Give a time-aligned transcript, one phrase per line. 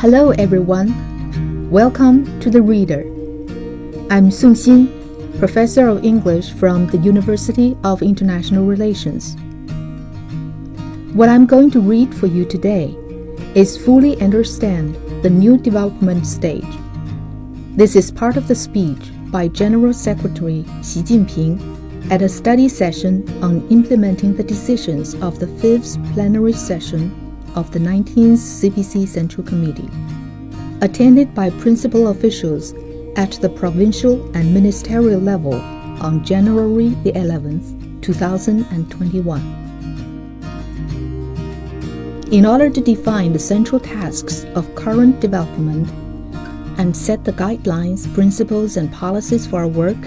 [0.00, 1.68] Hello, everyone.
[1.70, 3.02] Welcome to The Reader.
[4.10, 9.36] I'm Song Xin, Professor of English from the University of International Relations.
[11.12, 12.96] What I'm going to read for you today
[13.54, 16.78] is Fully Understand the New Development Stage.
[17.76, 23.28] This is part of the speech by General Secretary Xi Jinping at a study session
[23.44, 29.88] on implementing the decisions of the fifth plenary session of the 19th CPC Central Committee,
[30.80, 32.74] attended by principal officials
[33.16, 35.54] at the provincial and ministerial level
[36.00, 39.60] on January the 11th, 2021.
[42.32, 45.90] In order to define the central tasks of current development
[46.78, 49.98] and set the guidelines, principles, and policies for our work,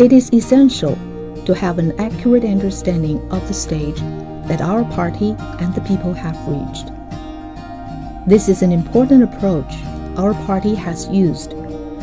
[0.00, 0.96] it is essential
[1.44, 4.00] to have an accurate understanding of the stage
[4.46, 6.90] that our party and the people have reached.
[8.26, 9.72] This is an important approach
[10.16, 11.50] our party has used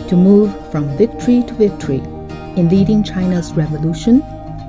[0.10, 2.02] to move from victory to victory
[2.58, 4.22] in leading China's revolution,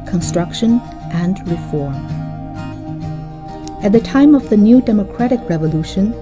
[0.06, 0.80] construction,
[1.12, 1.94] and reform.
[3.82, 6.12] At the time of the new democratic revolution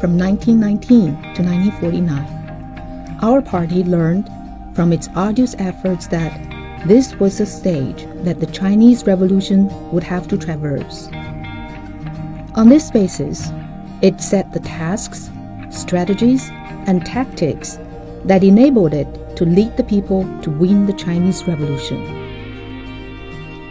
[0.00, 4.30] from 1919 to 1949, our party learned
[4.74, 6.49] from its arduous efforts that
[6.86, 11.08] this was a stage that the Chinese Revolution would have to traverse.
[12.54, 13.50] On this basis,
[14.00, 15.30] it set the tasks,
[15.70, 16.48] strategies,
[16.86, 17.78] and tactics
[18.24, 22.02] that enabled it to lead the people to win the Chinese Revolution.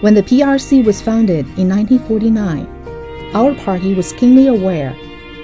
[0.01, 4.95] When the PRC was founded in 1949, our party was keenly aware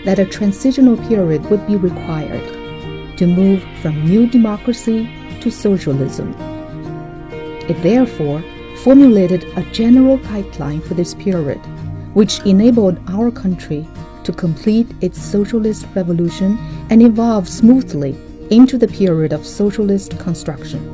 [0.06, 5.10] that a transitional period would be required to move from new democracy
[5.42, 6.55] to socialism.
[7.68, 8.44] It therefore
[8.84, 11.60] formulated a general guideline for this period,
[12.14, 13.88] which enabled our country
[14.24, 16.58] to complete its socialist revolution
[16.90, 18.16] and evolve smoothly
[18.52, 20.92] into the period of socialist construction.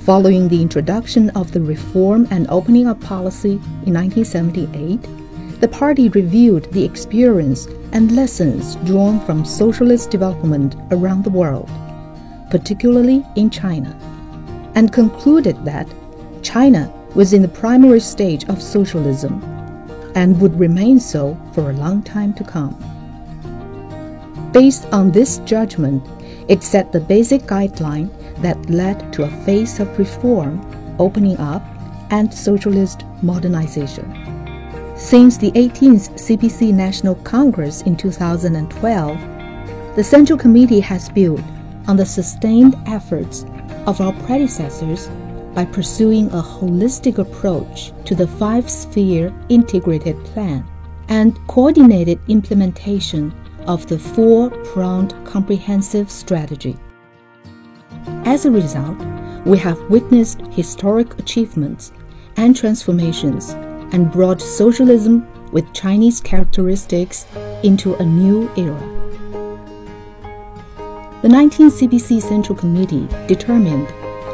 [0.00, 6.70] Following the introduction of the Reform and Opening Up policy in 1978, the party reviewed
[6.72, 11.68] the experience and lessons drawn from socialist development around the world,
[12.50, 13.98] particularly in China,
[14.78, 15.88] and concluded that
[16.40, 19.42] China was in the primary stage of socialism
[20.14, 22.76] and would remain so for a long time to come.
[24.52, 26.00] Based on this judgment,
[26.46, 28.08] it set the basic guideline
[28.40, 30.54] that led to a phase of reform,
[31.00, 31.64] opening up,
[32.10, 34.06] and socialist modernization.
[34.96, 41.42] Since the 18th CPC National Congress in 2012, the Central Committee has built
[41.88, 43.44] on the sustained efforts
[43.88, 45.08] of our predecessors
[45.54, 50.62] by pursuing a holistic approach to the five sphere integrated plan
[51.08, 53.32] and coordinated implementation
[53.66, 56.76] of the four pronged comprehensive strategy.
[58.26, 58.98] As a result,
[59.46, 61.92] we have witnessed historic achievements
[62.36, 63.52] and transformations
[63.94, 67.26] and brought socialism with Chinese characteristics
[67.62, 68.97] into a new era.
[71.20, 73.88] The 19th CPC Central Committee determined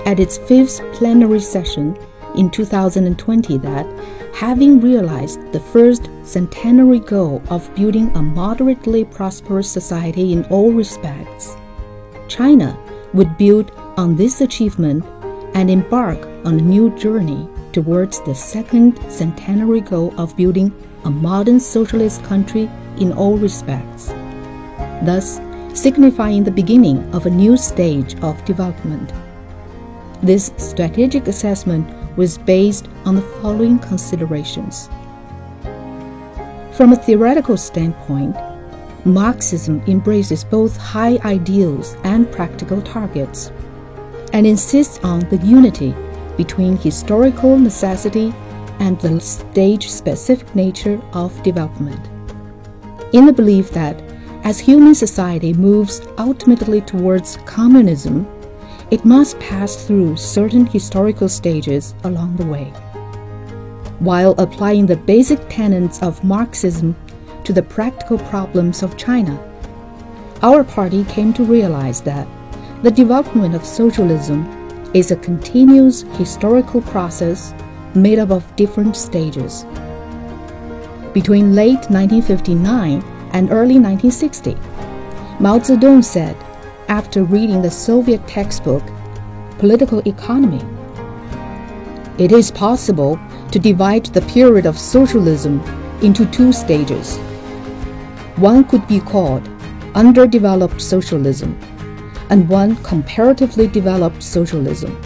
[0.07, 1.97] at its fifth plenary session
[2.37, 3.87] in 2020 that,
[4.35, 11.57] having realized the first centenary goal of building a moderately prosperous society in all respects,
[12.29, 12.79] China
[13.15, 15.07] would build on this achievement
[15.55, 20.71] and embark on a new journey towards the second centenary goal of building
[21.07, 22.69] a modern socialist country
[22.99, 24.09] in all respects,
[25.03, 25.41] thus
[25.75, 29.13] signifying the beginning of a new stage of development.
[30.23, 31.87] This strategic assessment
[32.17, 34.89] was based on the following considerations.
[36.73, 38.37] From a theoretical standpoint,
[39.05, 43.53] Marxism embraces both high ideals and practical targets
[44.33, 45.95] and insists on the unity
[46.37, 48.33] between historical necessity
[48.81, 52.01] and the stage specific nature of development.
[53.13, 54.14] In the belief that
[54.45, 58.27] as human society moves ultimately towards communism,
[58.91, 62.67] it must pass through certain historical stages along the way.
[64.01, 66.95] While applying the basic tenets of Marxism
[67.45, 69.41] to the practical problems of China,
[70.43, 72.29] our party came to realize that
[72.83, 74.45] the development of socialism
[74.93, 77.55] is a continuous historical process
[77.95, 79.65] made up of different stages.
[81.15, 84.55] Between late 1959 and early 1960,
[85.41, 86.37] Mao Zedong said,
[86.89, 88.83] after reading the Soviet textbook,
[89.59, 90.65] Political Economy,
[92.17, 93.19] it is possible
[93.51, 95.61] to divide the period of socialism
[96.01, 97.19] into two stages.
[98.37, 99.49] One could be called
[99.95, 101.59] underdeveloped socialism
[102.31, 105.01] and one comparatively developed socialism.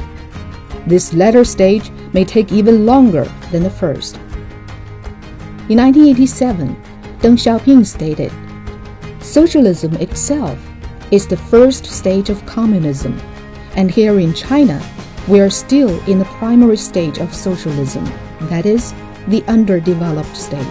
[0.87, 4.17] This latter stage may take even longer than the first.
[5.69, 6.77] In 1987,
[7.20, 8.32] Deng Xiaoping stated,
[9.20, 10.56] Socialism itself
[11.11, 13.20] is the first stage of communism,
[13.75, 14.81] and here in China,
[15.26, 18.05] we are still in the primary stage of socialism,
[18.43, 18.94] that is,
[19.26, 20.65] the underdeveloped stage.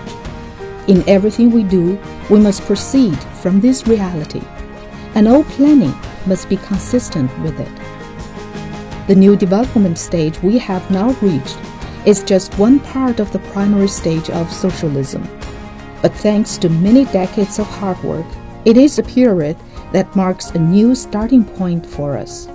[0.88, 2.00] In everything we do,
[2.30, 4.42] we must proceed from this reality,
[5.16, 5.94] and all planning
[6.26, 9.08] must be consistent with it.
[9.08, 11.58] The new development stage we have now reached
[12.06, 15.28] is just one part of the primary stage of socialism.
[16.02, 18.26] But thanks to many decades of hard work,
[18.66, 19.58] it is a period
[19.94, 22.48] that marks a new starting point for us.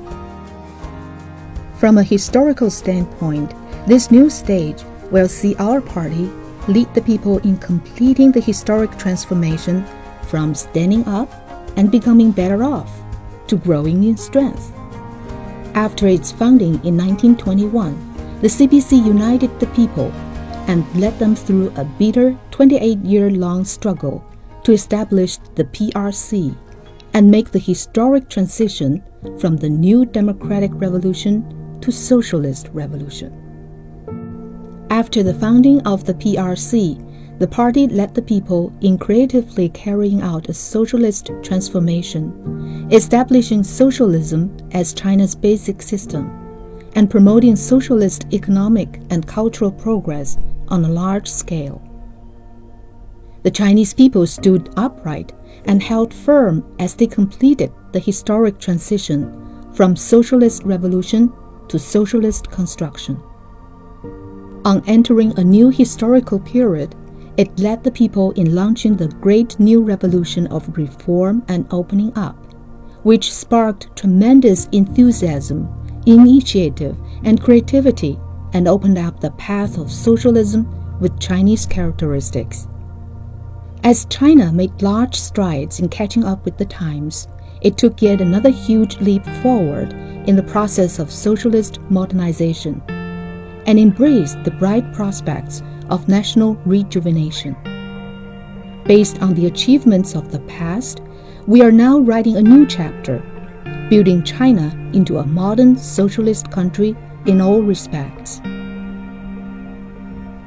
[1.76, 3.54] From a historical standpoint,
[3.86, 6.30] this new stage will see our party
[6.68, 9.84] lead the people in completing the historic transformation
[10.28, 11.28] from standing up
[11.76, 12.90] and becoming better off
[13.48, 14.72] to growing in strength.
[15.74, 20.12] After its founding in 1921, the CPC united the people
[20.68, 24.24] and led them through a bitter 28 year long struggle
[24.64, 26.56] to establish the PRC
[27.14, 29.02] and make the historic transition
[29.38, 33.38] from the new democratic revolution to socialist revolution.
[34.90, 40.48] After the founding of the PRC, the party led the people in creatively carrying out
[40.48, 46.41] a socialist transformation, establishing socialism as China's basic system,
[46.94, 51.80] and promoting socialist economic and cultural progress on a large scale.
[53.42, 55.32] The Chinese people stood upright
[55.64, 61.32] and held firm as they completed the historic transition from socialist revolution
[61.68, 63.20] to socialist construction.
[64.64, 66.94] On entering a new historical period,
[67.36, 72.36] it led the people in launching the great new revolution of reform and opening up,
[73.02, 75.66] which sparked tremendous enthusiasm,
[76.06, 78.18] initiative, and creativity
[78.52, 80.68] and opened up the path of socialism
[81.00, 82.68] with Chinese characteristics.
[83.84, 87.26] As China made large strides in catching up with the times,
[87.62, 89.92] it took yet another huge leap forward
[90.28, 92.82] in the process of socialist modernization
[93.66, 97.56] and embraced the bright prospects of national rejuvenation.
[98.84, 101.00] Based on the achievements of the past,
[101.46, 103.22] we are now writing a new chapter,
[103.92, 106.96] building China into a modern socialist country
[107.26, 108.38] in all respects.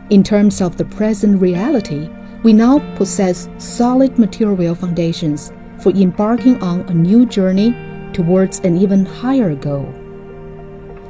[0.09, 2.09] In terms of the present reality,
[2.42, 7.69] we now possess solid material foundations for embarking on a new journey
[8.13, 9.94] towards an even higher goal.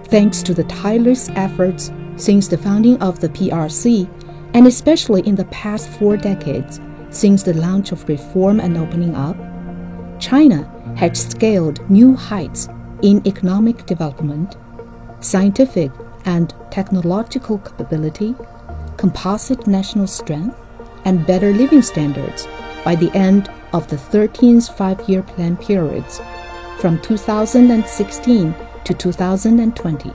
[0.09, 4.09] Thanks to the tireless efforts since the founding of the PRC,
[4.53, 6.81] and especially in the past four decades
[7.11, 9.38] since the launch of reform and opening up,
[10.19, 12.69] China had scaled new heights
[13.01, 14.56] in economic development,
[15.19, 15.92] scientific
[16.25, 18.36] and technological capability,
[18.97, 20.57] composite national strength,
[21.06, 22.47] and better living standards
[22.83, 26.21] by the end of the 13th five year plan periods
[26.80, 30.13] from 2016 to 2020.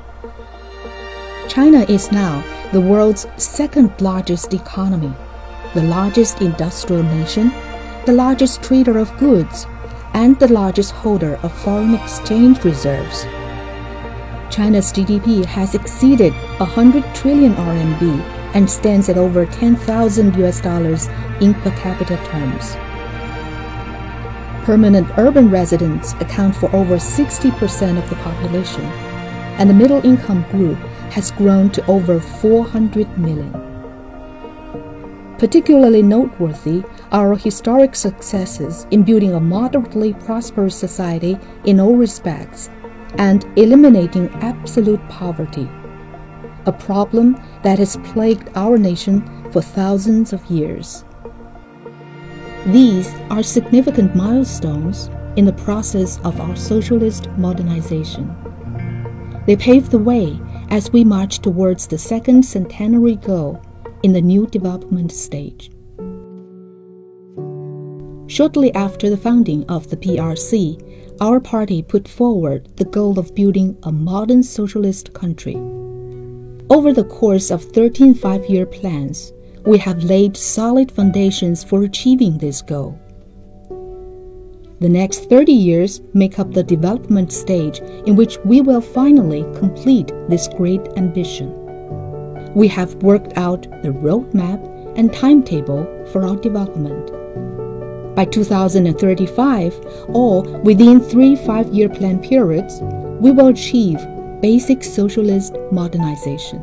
[1.48, 2.42] China is now
[2.72, 5.12] the world's second largest economy,
[5.74, 7.52] the largest industrial nation,
[8.06, 9.66] the largest trader of goods,
[10.14, 13.24] and the largest holder of foreign exchange reserves.
[14.50, 18.20] China's GDP has exceeded 100 trillion RMB
[18.54, 21.06] and stands at over 10,000 US dollars
[21.40, 22.74] in per capita terms.
[24.64, 28.84] Permanent urban residents account for over 60% of the population,
[29.58, 30.78] and the middle income group
[31.10, 33.52] has grown to over 400 million.
[35.38, 42.70] Particularly noteworthy our historic successes in building a moderately prosperous society in all respects
[43.18, 45.68] and eliminating absolute poverty,
[46.66, 51.04] a problem that has plagued our nation for thousands of years.
[52.66, 58.36] These are significant milestones in the process of our socialist modernization.
[59.46, 60.38] They pave the way
[60.68, 63.60] as we march towards the second centenary goal
[64.02, 65.70] in the new development stage.
[68.30, 70.80] Shortly after the founding of the PRC,
[71.20, 75.56] our party put forward the goal of building a modern socialist country.
[76.70, 79.32] Over the course of 13 five year plans,
[79.66, 82.96] we have laid solid foundations for achieving this goal.
[84.78, 90.12] The next 30 years make up the development stage in which we will finally complete
[90.28, 91.50] this great ambition.
[92.54, 97.19] We have worked out the roadmap and timetable for our development.
[98.20, 102.82] By 2035, or within three five year plan periods,
[103.18, 103.96] we will achieve
[104.42, 106.62] basic socialist modernization.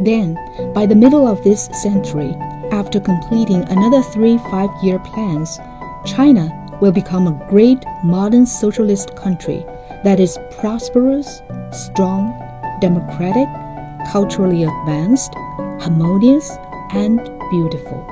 [0.00, 0.36] Then,
[0.74, 2.34] by the middle of this century,
[2.70, 5.58] after completing another three five year plans,
[6.04, 6.50] China
[6.82, 9.64] will become a great modern socialist country
[10.04, 11.40] that is prosperous,
[11.72, 12.28] strong,
[12.82, 13.48] democratic,
[14.12, 15.32] culturally advanced,
[15.80, 16.50] harmonious,
[16.92, 18.11] and beautiful.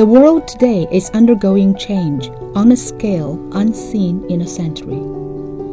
[0.00, 4.96] The world today is undergoing change on a scale unseen in a century.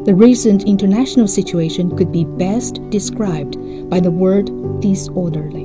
[0.04, 3.56] The recent international situation could be best described
[3.90, 4.48] by the word
[4.82, 5.64] disorderly.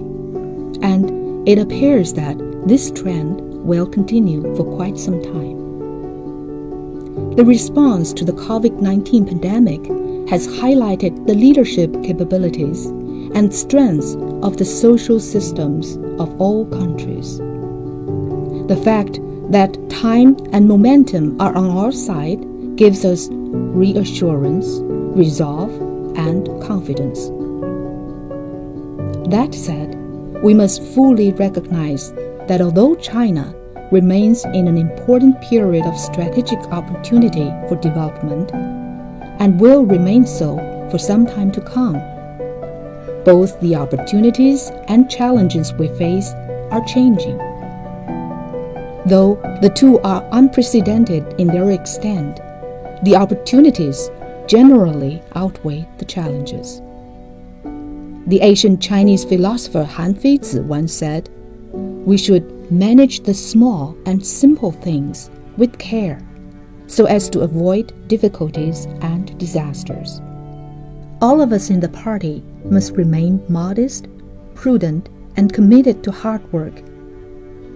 [0.81, 5.59] And it appears that this trend will continue for quite some time.
[7.35, 9.85] The response to the COVID 19 pandemic
[10.31, 12.87] has highlighted the leadership capabilities
[13.35, 14.14] and strengths
[14.45, 17.40] of the social systems of all countries.
[18.73, 22.41] The fact that time and momentum are on our side
[22.75, 24.67] gives us reassurance,
[25.14, 25.71] resolve,
[26.17, 27.26] and confidence.
[29.29, 29.95] That said,
[30.43, 32.14] we must fully recognize
[32.49, 33.55] that although China
[33.91, 38.52] remains in an important period of strategic opportunity for development
[39.38, 40.57] and will remain so
[40.91, 42.00] for some time to come,
[43.26, 46.31] both the opportunities and challenges we face
[46.71, 47.51] are changing.
[49.06, 52.37] Though the two are unprecedented in their extent,
[53.04, 54.11] the opportunities
[54.47, 56.80] generally outweigh the challenges.
[58.26, 61.28] The ancient Chinese philosopher Han Feizi once said,
[61.73, 66.21] We should manage the small and simple things with care
[66.87, 70.21] so as to avoid difficulties and disasters.
[71.23, 74.09] All of us in the party must remain modest,
[74.54, 76.82] prudent, and committed to hard work.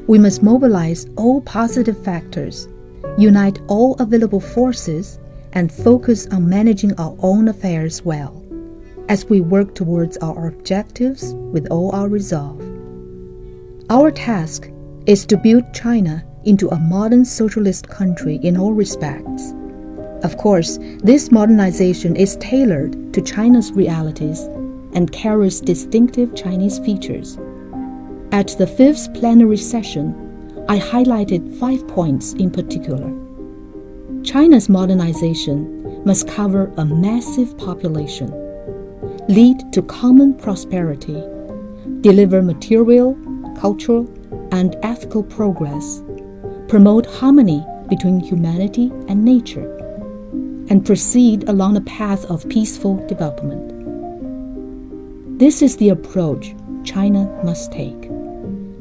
[0.07, 2.69] We must mobilize all positive factors
[3.17, 5.19] unite all available forces,
[5.53, 8.43] and focus on managing our own affairs well
[9.09, 12.61] as we work towards our objectives with all our resolve.
[13.89, 14.69] Our task
[15.07, 19.55] is to build China into a modern socialist country in all respects.
[20.25, 24.41] Of course, this modernization is tailored to China's realities
[24.93, 27.39] and carries distinctive Chinese features.
[28.37, 30.15] At the fifth plenary session,
[30.69, 33.11] I highlighted five points in particular.
[34.25, 38.29] China's modernization must cover a massive population,
[39.27, 41.19] lead to common prosperity,
[42.03, 43.17] deliver material,
[43.59, 44.07] cultural,
[44.53, 46.03] and ethical progress,
[46.69, 49.75] promote harmony between humanity and nature,
[50.69, 53.73] and proceed along a path of peaceful development.
[55.39, 58.06] This is the approach China must take.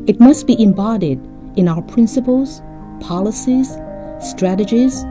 [0.07, 1.19] It must be embodied
[1.55, 2.61] in our principles,
[2.99, 3.75] policies,
[4.19, 5.03] strategies,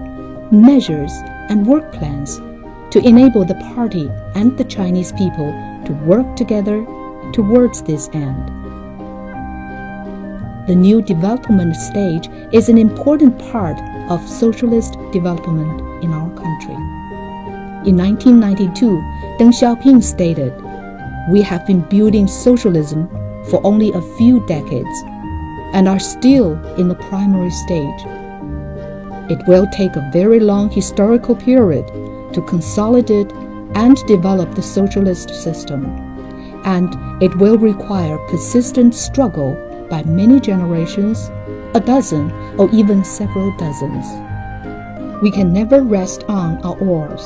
[0.53, 1.11] measures,
[1.49, 2.37] and work plans
[2.93, 5.51] to enable the party and the Chinese people
[5.87, 6.87] to work together
[7.33, 8.47] towards this end.
[10.69, 16.77] The new development stage is an important part of socialist development in our country.
[17.91, 18.87] In 1992,
[19.41, 20.55] Deng Xiaoping stated,
[21.33, 23.09] We have been building socialism
[23.51, 25.03] for only a few decades
[25.73, 28.01] and are still in the primary stage.
[29.31, 31.87] It will take a very long historical period
[32.33, 33.31] to consolidate
[33.75, 35.87] and develop the socialist system,
[36.65, 39.55] and it will require persistent struggle
[39.91, 41.31] by many generations,
[41.75, 44.07] a dozen or even several dozens.
[45.23, 47.25] We can never rest on our oars.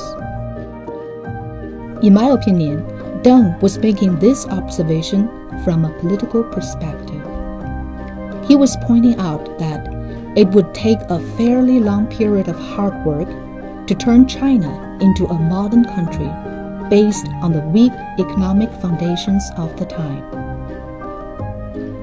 [2.03, 2.83] In my opinion,
[3.23, 5.29] Deng was making this observation
[5.63, 7.23] from a political perspective.
[8.47, 9.87] He was pointing out that
[10.35, 13.27] it would take a fairly long period of hard work
[13.87, 16.29] to turn China into a modern country
[16.89, 20.25] based on the weak economic foundations of the time.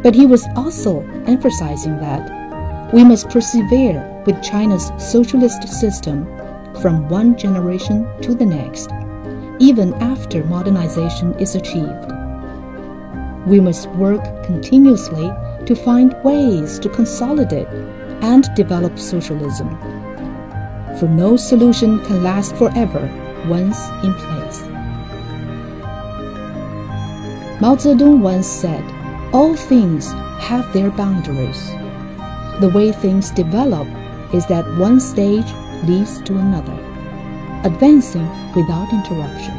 [0.03, 6.25] But he was also emphasizing that we must persevere with China's socialist system
[6.81, 8.91] from one generation to the next,
[9.59, 12.16] even after modernization is achieved.
[13.47, 15.33] We must work continuously
[15.67, 17.69] to find ways to consolidate
[18.21, 19.71] and develop socialism.
[20.99, 23.09] For no solution can last forever
[23.47, 24.63] once in place.
[27.61, 28.83] Mao Zedong once said,
[29.33, 31.71] All things have their boundaries.
[32.61, 33.87] The way things develop
[34.35, 35.47] is that one stage
[35.85, 36.77] leads to another,
[37.65, 39.55] advancing without interruption.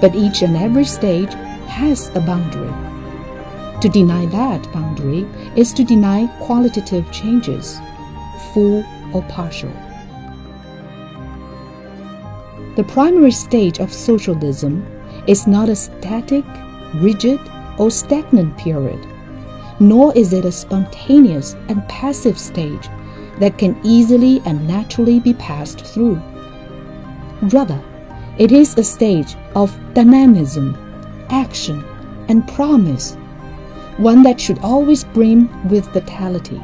[0.00, 1.32] But each and every stage
[1.72, 2.72] has a boundary
[3.82, 5.26] To deny that boundary
[5.56, 7.80] is to deny qualitative changes,
[8.52, 9.72] full or partial.
[12.76, 14.86] The primary stage of socialism
[15.26, 16.44] is not a static,
[16.94, 17.40] rigid,
[17.76, 19.04] or stagnant period,
[19.80, 22.88] nor is it a spontaneous and passive stage
[23.40, 26.22] that can easily and naturally be passed through.
[27.42, 27.82] Rather,
[28.38, 30.76] it is a stage of dynamism,
[31.32, 31.84] action,
[32.28, 33.14] and promise,
[33.96, 36.62] one that should always brim with vitality.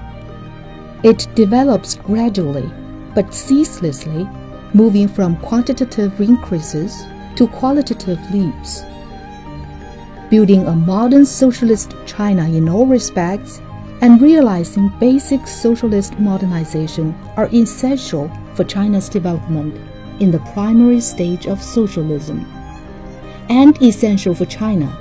[1.02, 2.70] It develops gradually
[3.14, 4.28] but ceaselessly,
[4.74, 8.82] moving from quantitative increases to qualitative leaps.
[10.30, 13.60] Building a modern socialist China in all respects
[14.02, 19.74] and realizing basic socialist modernization are essential for China's development
[20.20, 22.46] in the primary stage of socialism,
[23.48, 24.96] and essential for China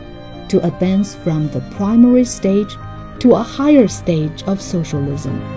[0.49, 2.75] to advance from the primary stage
[3.19, 5.56] to a higher stage of socialism.